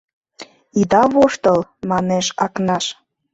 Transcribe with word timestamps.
—Ида 0.81 1.03
воштыл!— 1.13 1.59
манеш 1.89 2.27
Акнаш. 2.45 2.85